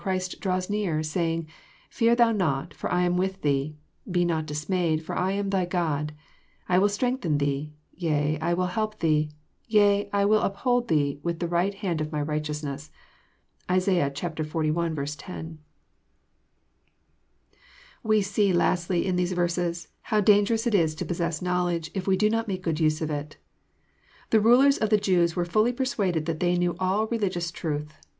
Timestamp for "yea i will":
7.93-8.65, 9.67-10.41